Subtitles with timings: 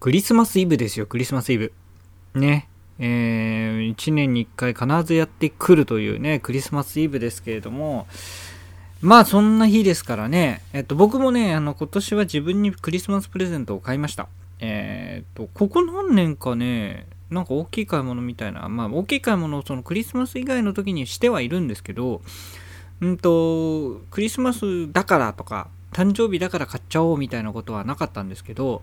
[0.00, 1.74] クリスマスイブですよ、クリスマスイブ。
[2.34, 2.66] ね。
[2.98, 8.06] えー、1年に1回必ずやってくるというね、クリスマスイブですけれども、
[9.02, 14.28] まあそんな日ですからね、えっと僕もね、あの今年は自分にクリスマスプレゼントを買いました。
[14.60, 22.22] えー、っと、ここ何年かね、なんか大きい買い物みたいな、まあ大きい買い物をそのクリスマス以外の時にしてはいるんですけど、
[23.02, 28.80] うんと、クリスマスだからとか、誕生日だから買っちゃおうみたいなことはなかったんですけど、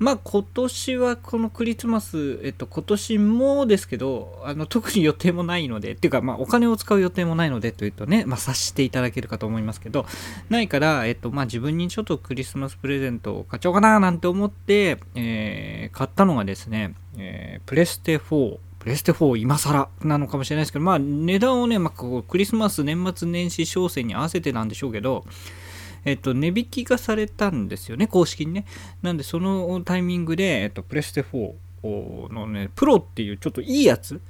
[0.00, 10.06] まあ今年はこのクリスマス、えっと今年もですけど、あの特に予定もないので、っていうかまあお金を使う予定もないのでというとね、まあ察していただけるかと思いますけど、
[10.48, 25.26] ないから、えっとまあ自分にちょっとクリスマスプレゼントを買っちゃおうかななんて思って、えー、買ったのがですね、えー、プレステ4、プレステ4今更なのかもしれないですけど、まあ値段をね、まあ、こうクリスマス年末年始商戦に合わせてなんでしょうけど、
[26.04, 28.64] えっと、値引きがされたんですよね、公式にね。
[29.02, 34.20] なんで、そのタイミングで、えっと、プレステ4のね、プロっていうちょっといいやつ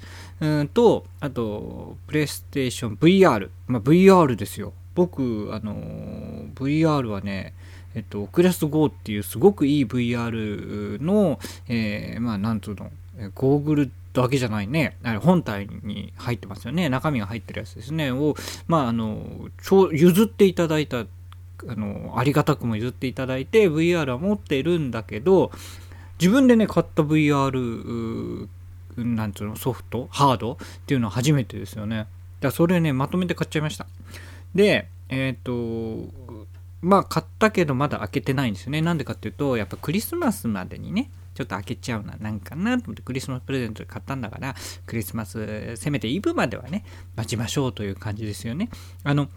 [0.41, 3.51] うんと、あと、プレイステーション VR。
[3.67, 4.73] まあ、VR ですよ。
[4.95, 7.55] 僕、あのー、VR はね、
[7.95, 12.91] えっと、クラス GO っていうすごくいい VR の、えー、まあ、なんつうの、
[13.35, 19.49] ゴーグルだけじゃないね、本体に入ってますよね、中身が入ってるやつですね、を、まあ、あの、
[19.93, 21.07] 譲っていただいた
[21.69, 25.51] あの、ありがたくも譲っていただいて、VR は持ってるんだけど、
[26.19, 28.49] 自分でね、買った VR、
[28.97, 31.97] なんつうの、ソフト、ハードっていうのは初めてですよね。
[31.97, 32.09] だか
[32.43, 33.87] らそれね、まとめて買っちゃいました。
[34.55, 36.45] で、えっ、ー、と、
[36.83, 38.81] まあ、買ったけどまだ開けてないんですよね。
[38.81, 44.55] なんでかっていうと、やっぱクリスマスまでにね、ちょっと開けちゃうな、なんかなと思ってクリスマスプレゼントで買ったんだから、
[44.87, 46.85] クリスマス、せめてイブまではね、
[47.17, 48.71] 待ちましょうという感じですよね。
[49.05, 49.29] あの、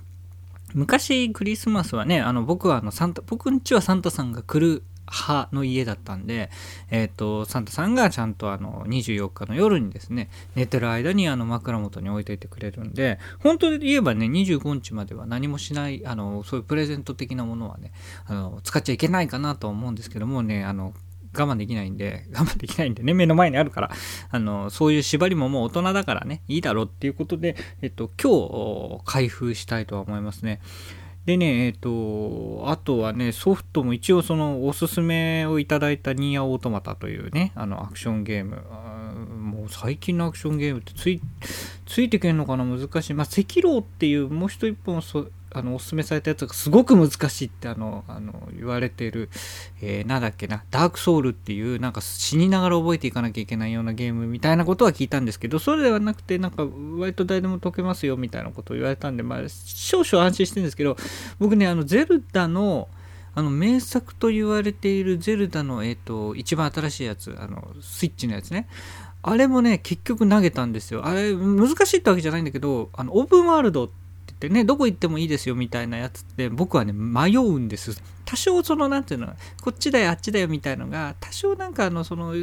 [0.74, 6.50] 昔クリスマスはね、あの僕はあのサンタ、僕んちはサンタさんが来る派の家だったんで、
[6.90, 17.92] えっ、ー、と、サンタさんがちゃんとあの24日の夜にですね、寝てる間にあの枕元に置いといてくれるんで、本当で言えばね、25日までは何もしない、あの、そういうプレゼント的なものはね、
[18.26, 20.94] あの、使っちゃいけないかなと思うんですけどもね、あの、
[21.36, 23.92] 我慢できないんで、 我慢できないんでね、目の前にあるから、
[24.30, 30.62] あの、そういう縛りももう大人だからね、いいだろうっていうことで、えっと、今日、開封したいとは思いますね。
[31.26, 38.62] でね、えっ、と、あとはね、ソフトも一応そのおすすめをいただいたニーアオートマタというね、あのアクションゲーム。
[39.40, 41.22] もう最近のアクションゲームってつい、
[41.86, 42.66] ついてけんのかな？
[42.66, 43.14] 難しい。
[43.14, 45.02] まあ、赤狼っていうもう一一本
[45.54, 49.30] あのおすすめされたやつがすごく難しいってあのあの言われてる、
[49.82, 60.98] えー、なんだっけな、ダークソウルっていうなんか死にながら覚えていかなきゃいけないようなゲームみたいなことは聞いたんですけど、それではなくてなんか割と誰でも解けますよみたいなことを言われたんで、まあ少々安心してるんですけど、
[61.40, 62.88] 僕ね、あのゼルダの
[63.36, 68.68] あの名作と言われているゼルダの、えーと、一番新しいやつ、あのスイッチのやつね。
[69.24, 71.06] あれもね、結局投げたんですよ。
[71.06, 74.03] あれ、難しいってわけじゃないんだけど、あのオープンワールドって
[74.48, 78.02] ってね、どこ行ってもいいですよみたいなやつって僕はね、迷うんです。
[78.26, 79.28] 多少その、なんていうの、
[79.62, 82.34] こっちだよ、あっちだよみたいのが、多少なんかあの、その、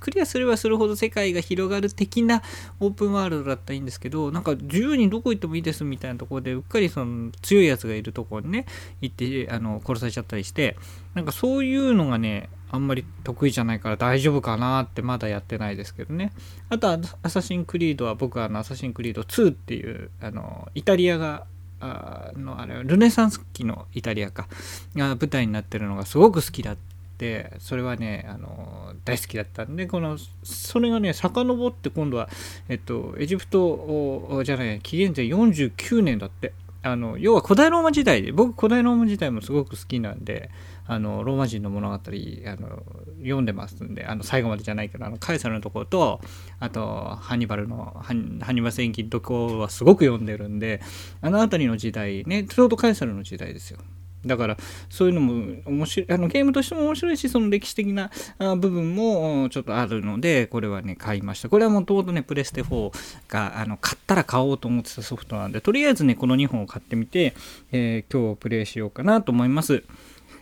[0.00, 2.42] クリアすればするほど世界が広がる的な
[2.80, 8.66] オープンワールドだったらいいんですけど、なんか自由にどこ行ってもいいですみたいなところで、うっかりその強いやつがいるとこにね、
[9.00, 10.76] 行って、あの、殺されちゃったりして、
[11.14, 16.32] なんかそういうのがね、あんまり得意じゃないから大丈夫かなってまだやってないですけどね。
[16.68, 21.46] あとは、アサシンクリードは僕はあの、アサシンクリード2っていう、あの、イタリアが、
[21.80, 24.48] あの、あれ、ルネサンス期のイタリアか、
[24.96, 26.76] が舞台になってるのがすごく好きだっ
[27.16, 32.28] て、それはね、あの、大好きだったんで、この、それがね、遡って今度は、
[32.68, 36.52] えっと、エジプトじゃない、紀元前49年だって。
[36.84, 40.50] あの、要は古代ローマ時代で、僕古代ローマ時代もすごく好きなんで、
[40.86, 42.82] あの、ローマ人の物語、あの、
[43.22, 46.20] 読んでますんで、あの、最後までじゃないけど、あの、カエサルのところと、
[46.60, 50.82] あと、ハニバルの、ハニバル戦記のとこはすごく読んでるんで、
[51.22, 53.78] あの辺りの時代ね、ちょうどカエサルの時代ですよ。
[54.26, 54.56] だから
[54.88, 61.48] そういうのも面白いあのゲームとしても面白いしその歴史的な部分もちょっとあるのでこれはね買いました。
[61.48, 62.92] これはもともとねプレステ4
[63.28, 67.34] があの買ったら買おうと思ってたソフトなんでとりあえずねこの2本を買ってみて、
[67.72, 69.84] えー、今日プレイしようかなと思います。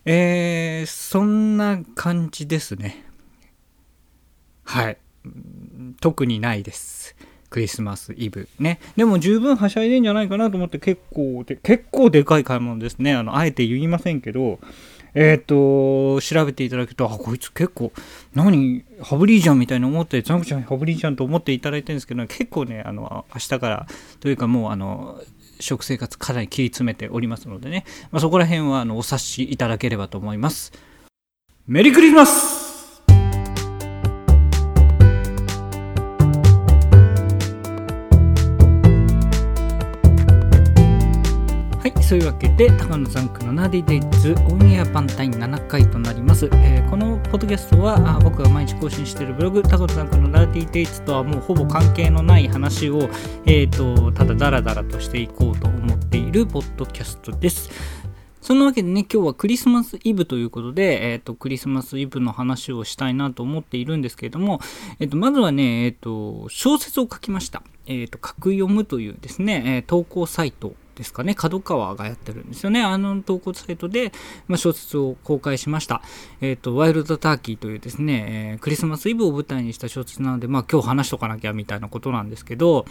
[0.04, 3.04] えー、そんな感じですね。
[4.64, 4.98] はい。
[6.00, 7.14] 特にないです。
[7.52, 8.48] クリスマスイブ。
[8.58, 8.80] ね。
[8.96, 13.14] でも十分はしゃいでんじゃないかなと思って結構で、結構でかい買い物ですね。
[13.14, 14.58] あの、あえて言いませんけど、
[15.14, 17.92] えっ、ー、と、調べていただくと、あ、こいつ結構、
[18.34, 23.86] 何、ハブリーじゃんみたいに思って、ザンクちゃんハブリーじゃんと思っていただいてるんですけど、結構ね、あの、明日から、
[24.20, 25.20] というかもう、あの、
[25.60, 30.72] 食生活かなり切り詰めておりますのでね、まあ、そこら辺は、あの、お察しいただければと思います。
[31.66, 32.61] メリークリスマス
[42.12, 46.44] というわけで、高野さんクのナディデイズオンエア版第7回となります。
[46.52, 53.08] えー、このポッドキャストは、あ僕が毎日更新しているブログ、高野さんクのナディデイズとはもうほぼ関係のない話を、
[53.46, 57.70] えーと、ただダラダラとしていこうと思っているポッドキャストです。
[58.42, 64.60] そんなわけでね、今日はクリスマスイブということで、えっ、ー、と、クリスマスイブの話をしたいなと思っているんですけれども、
[64.98, 67.62] えっ、ー、と、まずはね、えっ、ー、と、小説を書きました。
[67.86, 72.82] えっ、と、格読むというですね、え投稿サイトですかね、角川がやってるんですよね。
[72.82, 74.12] あの投稿サイトで、
[74.48, 76.02] まあ、小説を公開しました。
[76.40, 82.84] えっ、ー、と、ワイルドターキーというですね、えー、クリスマスイブを舞台にした小説なので、まあ今日話しとかなきゃみたいなことなんですけど、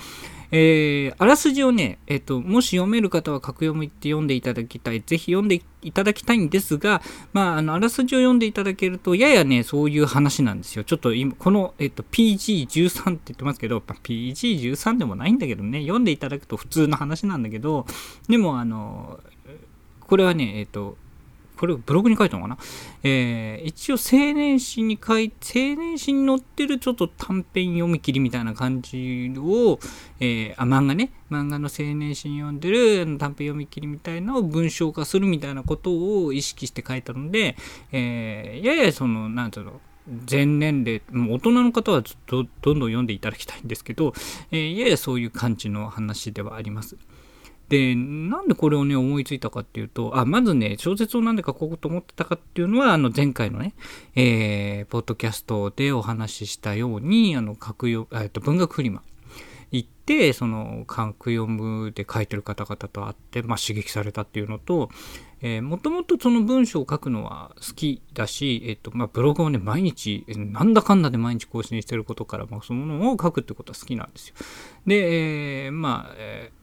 [0.53, 5.01] えー、あらすじをね、えっ、ー、と、もし読める方は格読みって読んでいただきたい。
[5.01, 7.01] ぜひ読んでいただきたいんですが、
[7.31, 10.83] まあ、あの、あらすじを読んでいただけると、ややね、そういう話なんですよ。
[10.83, 17.85] ちょっと今、この、えっ、ー、と、PG13 って言ってますけど、PG13 でもないんだけどね、読んでいただくと普通の話なんだけど、
[18.27, 19.19] でも、あの、
[19.99, 20.97] これはね、えっ、と、
[21.57, 22.57] これブログに書いたのかな？
[23.03, 29.79] えー、一応青年誌に書い、青年誌に載ってるちょっと短編読み切りみたいな感じを、
[30.19, 37.55] えー、あ、漫画ね、漫画の青年誌に読んでる短編読み切りみたいなのを文章化するみたいなことを意識して書いたので、
[37.91, 39.79] えー、ややその、なんていうの、
[40.25, 44.13] 全年齢、もう大人の方はどんどん読んでいただきたいんですけど、
[44.49, 46.97] えー、ややそういう感じの話ではあります。
[47.71, 53.73] で、なんでこれをね、思いついたかっていうと、あ、まずね、小説をなんで書こうと思ってたかっていうのは、あの、前回のね、
[54.13, 59.01] えー、ポッドキャストでお話ししたように、あの、書くよ、えっと、文学フリマ
[59.71, 64.89] 行って、その、書く読むで書いてる方々と会って、まあ、刺激されたっていうのと、
[65.39, 74.35] えー、もともとその文章を書くのは好きだし、えっ、と、まあ、ブログをね、毎日、なんだかんだで毎日更新してることから、まあ、そのものを書くってことは好きなんですよ。
[74.85, 76.60] で、えー、まあ、えー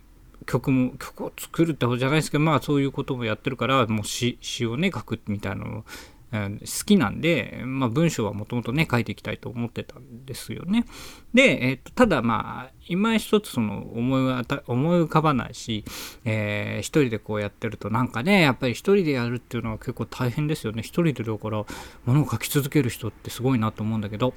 [0.48, 5.84] 曲も、曲を作るってことじゃないですけど、まあそういうこともやってるから、もう詩、詩をね、書くみたいなの
[6.30, 10.86] 好きなんで、まあ文章はもともとね、書いていきたいと思ってたんですよね。
[11.34, 15.84] で、えっ、と、ただまあ、今一つその思い思い浮かばないし、
[16.24, 20.82] えー、一人でこうやってるとなんかね、やっぱり一人でやるっていうのは結構大変ですよね。
[20.82, 21.64] 一人でだから
[22.06, 24.32] 物を書き続ける人ってすごいなと思うんだけど、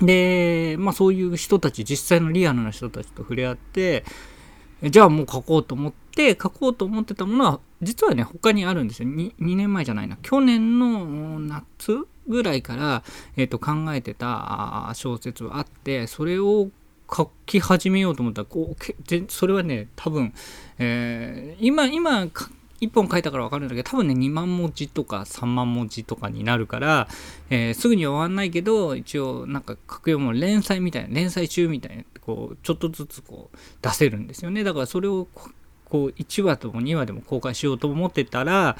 [0.00, 4.04] で、まあそういう人たち、実際のリアルな人たちと触れ合って、
[4.82, 9.08] じゃあもう書こうと思って、書こうと思ってたものは、実はね、他にあるんですよ。
[9.08, 10.16] 2, 2年前じゃないな。
[10.22, 13.02] 去年の夏ぐらいから、
[13.36, 16.70] えっ、ー、と、考えてた小説はあって、それを
[17.14, 20.32] 書き始めようと思ったら、こう、それはね、多分、
[20.78, 22.28] えー、今、今、
[22.80, 27.08] 1本書いたから分かるんだけど、多分ね、2万文字とか3万文字とかになるから、
[27.50, 34.64] えー、すぐに終わんないけど、一応、なんか、書くよも連載みたいな、連載中みたいな、こう、ちょっとずつこう、出せるんですよね。
[34.64, 35.28] だからそれを、
[35.84, 38.76] こう、1話とも2話でも公開しようと思ってたら、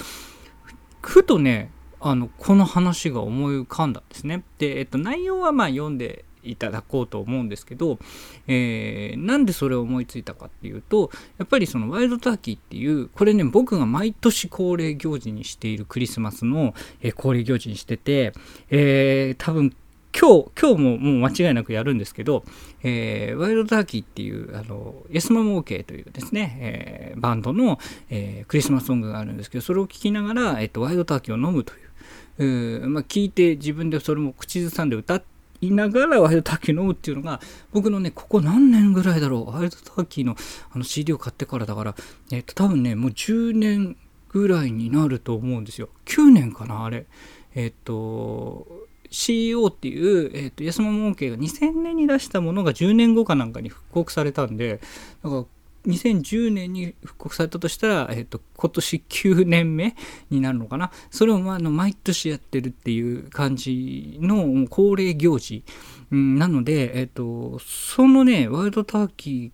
[1.03, 1.71] ふとね、
[2.01, 4.43] あの、この話が思い浮かんだんですね。
[4.59, 7.99] で、えっと、内容はまあ読んでいただこうと思うんですけど、
[8.47, 18.33] えー、なんでそれを思いついたかっていうと、やっぱりそのワイルドターキーっていう、これね、僕が毎年恒例行事にしているクリスマスの、えー、恒例行事にしてて、
[18.71, 19.75] えー、多分
[20.19, 22.45] 今日、今日ももう間違いなくやるんですけど、
[22.83, 27.79] えー、ワイルドターキーっていう、あの、イエスマモーケーというですね、えー、バンドの、
[28.11, 35.27] えー、クリスマスソングがあるんですけど、それを聴きながら、えっ、と、ワイルドターキーを飲むという、うまあ、聞いて自分でそれも口ずさんで歌って
[35.61, 37.41] いながらワイルドターキー飲むっていうのが、
[37.73, 40.37] 僕のね、ここ何年ぐらいだろう、ワイルドターキーの
[40.73, 41.95] あの CD を買ってからだから、
[42.33, 43.97] えっ、と、多分ね、もう10年
[44.31, 45.89] ぐらいになると思うんですよ。
[46.07, 47.07] 9年かな、あれ。
[47.55, 48.67] えっ、と、
[49.11, 54.81] CEO っていう、えっ、ー、と、安間儲けが2000年に出したものが10年後かなんかに復刻されたんで、
[55.23, 55.45] だから
[55.87, 59.97] 2010年に復刻されたとしたら、えっ、と、今年9年目
[60.31, 60.91] になるのかな。
[61.11, 65.65] それを、まあ、の毎年やってるっていう感じの恒例行事、
[66.11, 69.53] うん、なので、えっ、と、そのね、ワイルドターキ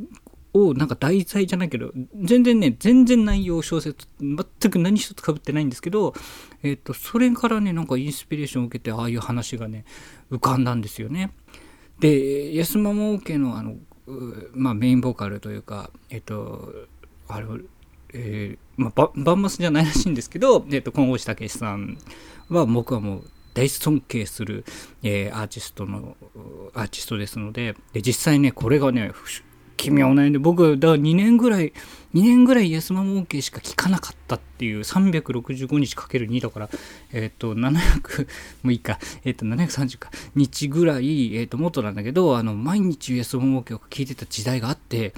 [0.00, 1.92] ーをなんか題材じゃないけど、
[2.22, 4.36] 全然ね、全然内容小説、全
[4.72, 6.14] く何一つ被ってないんですけど、
[6.62, 9.84] えっ、と、それからね、なんかインスピレーションを受けて、ああいう話がね、
[10.30, 11.30] 浮かんだんですよね。
[12.00, 13.76] で、安間も家のあの、
[14.52, 16.72] まあメインボーカルというか、えっ、と、
[17.28, 17.46] あれ、
[18.14, 21.98] えー、まあ、バンマスじゃないらしいんですけど、えっ、と、金剛武さん
[22.48, 23.24] は僕はもう
[23.54, 24.64] 大尊敬する、
[25.02, 26.16] えー、アーティストの、
[26.74, 29.12] アーティストですので、で、実際ね、これがね、
[29.78, 31.72] 奇妙なで、僕、だから2年ぐらい、
[32.12, 36.68] 2年ぐらい安間儲けしか聞かなかったっていう、365日かける2だから、
[37.12, 38.26] えっ、ー、と、700、
[38.64, 45.14] もういいか、えっ、ー、と、730か、日ぐらい、えっ、ー、と、元なんだけど、あの、毎日安間儲けを聞いてた時代があって、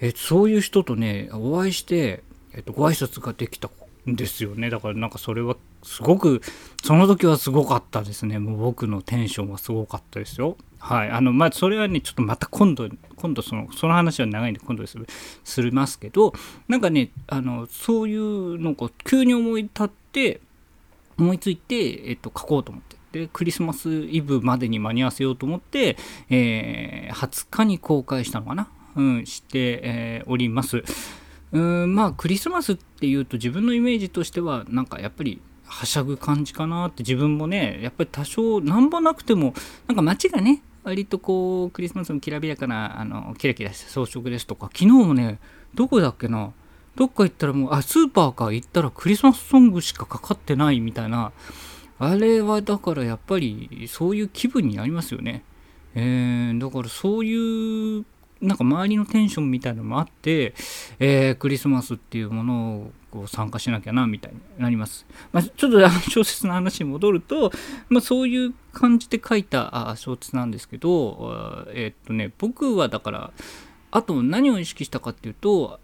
[0.00, 3.68] えー、そういう人とね、お会いして、えっと、ご挨拶ができた
[4.06, 4.70] ですよね。
[4.70, 6.40] だからなんかそれはすごく
[6.82, 8.38] その時はすごかったですね。
[8.38, 10.56] もう僕のテンションはすごかったですよ。
[10.78, 11.10] はい。
[11.10, 14.98] あのまあそれはねちょっとまた今度今度そのその話は長いんで今度です
[15.44, 16.32] すりますけど
[16.68, 20.40] なんかねあのそういうのを急に思い立って
[21.18, 23.00] 思いついて、えっと、書こうと思って。
[23.12, 25.96] でクリスマスイブまでに間に合わせようと思って、
[26.30, 30.84] えー、20日に公開したのかな、うん、して、えー、おります。
[31.52, 39.54] うんまあクリスマスっていうと自分のイメージとしてはなんかやっぱりはしゃぐ感じかなって自分もねやっぱり多少なんぼなくても
[39.86, 45.38] なんか街がね割とこうクリスマスのきらびやかなあのキラキラした装飾ですとか昨日もね
[45.74, 46.52] どこだっけな
[46.96, 51.32] どっか行ったらもうあスーパーか行ったらクリスマスソングしかかかってないみたいな
[51.98, 55.44] あれはだからやっぱりそういう気分になりますよね。
[55.94, 58.04] えー、だからそういう
[58.40, 60.54] なんか周りのテンションみたいのもあって、
[60.98, 65.04] えー、クリスマスっていうものをこう参加しなきゃなみたいになります。
[65.32, 67.52] まあ、ちょっとあの小説の話に戻ると、
[67.88, 73.32] まあ、そういう感じで書いた小説なんですけど、え、っとね、僕はだから、
[73.90, 75.80] あと何を意識したかっていうと、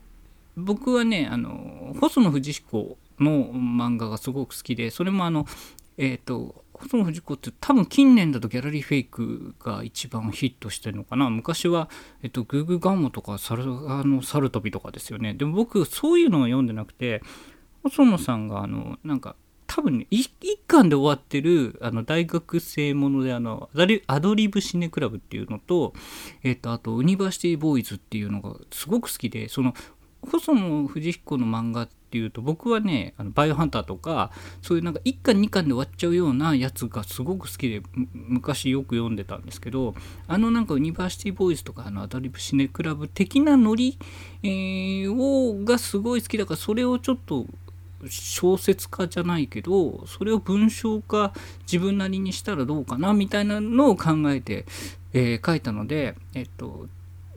[0.56, 5.46] 僕はね、あの、細野藤彦の漫画がすごく好きで、それもあの、
[5.98, 11.30] えっ、と、細野藤子って多分近年だとギャラリーフェイクが一番ヒットしてるのかな。
[11.30, 11.88] 昔は、
[12.22, 15.34] えっと、グーグーガンモとかサルあのサルトビとかですよね。
[15.34, 17.22] でも僕そういうのは読んでなくて
[17.82, 20.30] 細野さんがあのなんか多分ね一
[20.66, 23.68] 巻で終わってるあの大学生ものであの
[24.06, 25.92] アドリブシネクラブっていうのと,、
[26.42, 29.74] えっとあとユニバーシティボーイズっていうのがすごく好きでその
[30.22, 34.30] 細野不二彦の漫画ってっていうと僕はねあのバイオハンターとか
[34.62, 37.82] そういうなんか1巻2巻で終わっちゃうようなやつがすごく好きで
[38.12, 39.94] 昔よく読んでたんですけど
[40.28, 43.98] あのなんかユニバーシティボーイズとかあのアドリブシネクラブ的なノリ、
[44.44, 47.46] えー、をがすごい好きだからそれをちょっと
[48.08, 51.32] 小説家じゃないけどそれを文章化
[51.62, 54.64] 自分なりにしたらどうかなみたいなのを考えて、
[55.12, 56.86] えー、書いたので、えっと、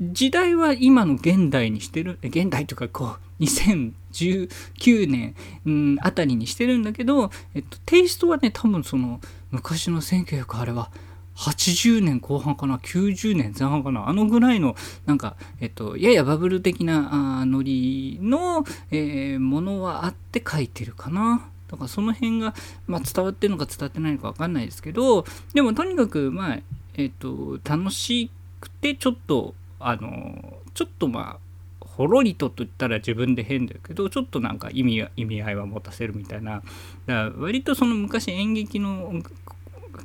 [0.02, 9.20] 時代は今の現代にしてる、現代というかこう、2019年、うん、あたりにしてるんだけど、えっと、テイストはね、多分その、
[9.52, 10.92] 昔の1900あれは、
[11.36, 14.76] 80年後半かな、90年前半かな、あのぐらいの、
[15.06, 21.50] なんか、えっと、ややバブル的なあノリの、えー、ものはあって書いてるかな。
[21.70, 22.56] だからその辺が、
[22.88, 26.60] まあ、伝わってるのか伝わってないのかわかんないですけど、でもとにかく、まあ、
[26.96, 36.56] えっと、楽しくて、ちょっと、あのちょっとまあほろりとと言ったら自分で変だけどちょっとなんか意味意味合いは持たせるみたいな。
[36.56, 36.64] だか
[37.06, 39.22] ら割とその昔演劇の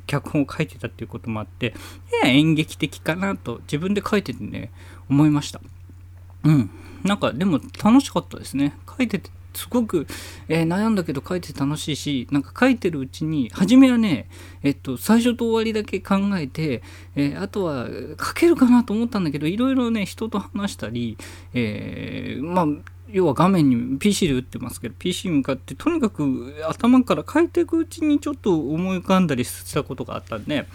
[0.07, 1.73] 脚本を書いてたっていうこともあって
[2.21, 4.71] やや演劇的かなと自分で書いててね
[5.09, 5.61] 思いました。
[6.43, 6.69] うん。
[7.03, 8.75] なんかでも楽しかったですね。
[8.97, 10.07] 書いててすごく、
[10.47, 14.27] えー、悩んだけど書いて楽しいし、なんか書いてるうちに、初めはね、
[14.63, 16.81] えっと、最初と終わりだけ考えて、
[17.15, 17.87] えー、あとは
[18.19, 21.17] 書けるかなと思ったんだけど、いろいろね、人と話したり、
[21.53, 22.67] えー、まあ、
[23.09, 30.65] 要は画面に PC で打ってますけど PC に向かってとにかく頭から書いていくうちにちょっと思い浮かんだりしたことがあったんで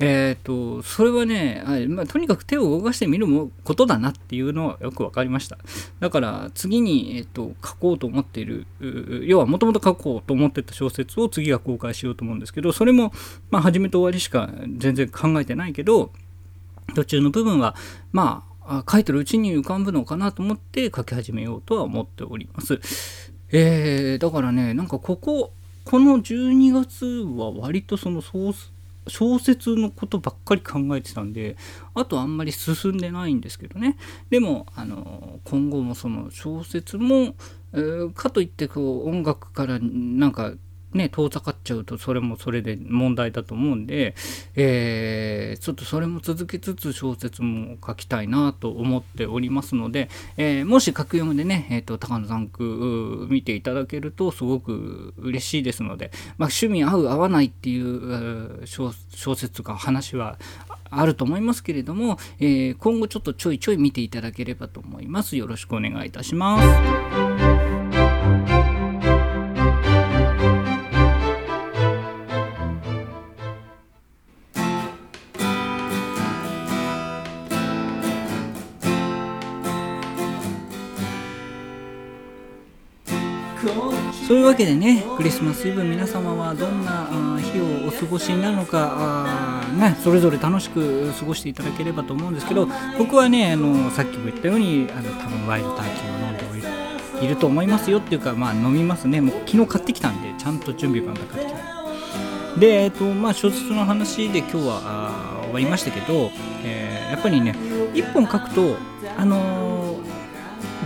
[0.00, 3.26] えっ、ー、と、それはね、はいまあ、とにかく手を動かしてみる
[3.64, 5.58] ことだなっていうのはよく分かりました。
[5.98, 8.66] だから次に、えっ、ー、と、書こうと思っている、
[9.26, 13.12] 要はもともと書こうと思ってた小説を次は公開しようと思うんですけど、それも、
[13.50, 16.12] まあ、初めと終わりしか全然考えてないけど、
[16.94, 17.74] 途中の部分は、
[18.12, 22.80] まあ、書いてるうちに浮かぶのかなと思って書き始めようとは思っております。
[23.50, 25.52] えー、だからね、なんかここ、
[25.84, 28.72] この12月は割とそのソース
[29.08, 31.56] 小説のことばっかり考えてたんで
[31.94, 33.96] あとあんまり進んでないんですけどね。
[34.30, 37.34] でもあの今後もその小説も、
[37.72, 40.54] えー、かといってこう音楽からなんか
[40.94, 44.14] ね、遠ざかっちゃうとそれもそれで問題だと思うんで、
[44.56, 52.66] えー、ちょっとそれも続けつつ小説も書きたいなと思っておりますので、えー、もし格読むでね、えーと、高野残空
[53.28, 58.92] 見ていただけるとすごく嬉しいですので、まあ、趣味合う合わないっていう小
[59.34, 60.38] 説か話は
[60.90, 65.36] あると思いますけれども、えー、今後ちょっとちょいちょい見ていただければと思います。
[65.36, 67.27] よろしくお願いいたします。
[84.58, 87.06] けでねクリスマスイブ皆様はどんな
[87.40, 92.66] 日をお過ごしになるのかね、それぞれ楽しく過ごしていただければと思うんですけど
[92.98, 96.44] 僕はねあのさっきも言ったようにあの多分ワイルドターキーを飲んで
[97.20, 99.20] おいると思いますよっていうかまあ飲みますね。
[99.20, 102.58] もう昨日買ってきたんでちゃんと準備万端買ってきた。
[102.58, 106.30] でえっ、とまあ小説の話で今日は終わりましたけど、
[106.64, 107.52] えー、やっぱりね
[107.94, 108.76] 1本書くと
[109.16, 109.67] あのー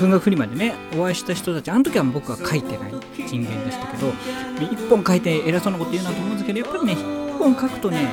[0.03, 2.93] 文学フリマでねお会いした人たちあの時は僕は書いてない
[3.29, 8.09] 人間でしたけど1本書いて偉そうなこと言うなと思うんですけどやっぱりね1本書くとね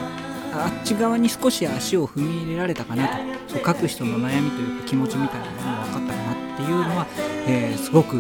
[0.54, 3.40] あっち側に少し足を踏み入れられたかなと。
[3.50, 7.08] そう書く人の悩みというか気持ちみたいなものが分かったかなっていうのは、
[7.48, 8.18] えー、すごく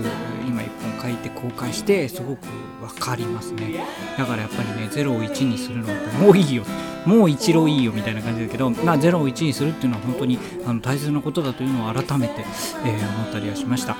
[0.47, 2.47] 今1本書いて公開してすごく
[2.89, 3.83] 分かりますね。
[4.17, 6.63] だからやっぱりね0を1にするのってもういいよ。
[7.05, 13.95] もう一郎いいよみたいな感じだけど、まあ、0を1にするっていうのは本当にあの大切なことだというのを改めて、えー、思ったりはしました。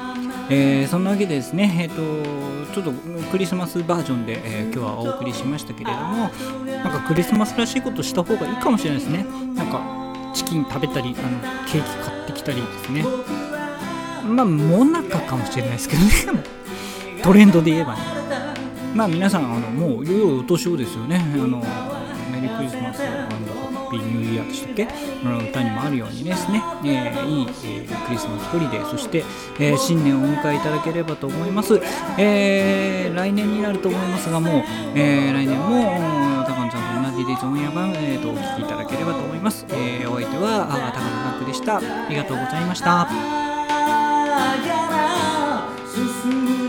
[0.50, 2.92] えー、そんなわけでですね、えーと、ちょっと
[3.32, 6.30] クリスマスバージョンで、えー、今日はお送りしましたけれども
[6.66, 9.26] なんかクリスマスらしいことした方がいいかもしれないですね。
[9.54, 10.00] なんか
[10.34, 13.06] チキン食べたりあのケーキ買ってきたりですね。
[14.28, 16.44] まあもなかかもしれないですけどね。
[17.24, 18.19] トレンドで言えばね。
[18.96, 21.24] まあ皆さんあのもういよいよお年をですよね。
[21.34, 21.64] あの
[22.32, 23.28] メリークリスマスハ
[23.88, 24.88] ッピーニューイヤーでしたっけ？
[25.24, 29.24] の歌にもあるようにですね、えー、いい、えー、クリスマスホリデーそして、
[29.60, 31.80] えー、新年をお迎えいただければと思います、
[32.18, 34.64] えー、来年になると思いますがもう、
[34.96, 41.78] えー、来年も高野さんと同じディズオンエア版、えーと、お聴きいただければと思います、えー、お相手は高野マックでした。
[41.78, 43.10] ありがとうございました。
[46.24, 46.69] 進む